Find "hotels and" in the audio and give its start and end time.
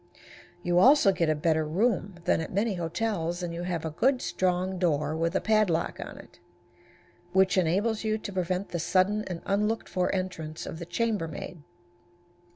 2.73-3.53